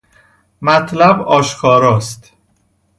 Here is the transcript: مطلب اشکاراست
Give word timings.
مطلب 0.61 1.21
اشکاراست 1.27 2.33